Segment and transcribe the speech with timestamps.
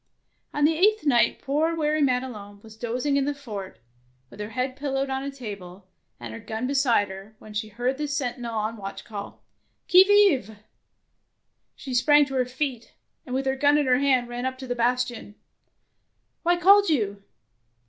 [0.51, 3.77] On the eighth night poor weary Madelon was dozing in the fort,
[4.31, 5.85] with her head pillowed on a table,
[6.19, 9.43] and her gun beside her, when she heard the sentinel on watch call,
[9.91, 10.57] —"Qui vive?"
[11.75, 12.95] She sprang to her feet,
[13.27, 15.35] and with her gun in her hand ran up on to the bastion.
[16.41, 17.21] Why called you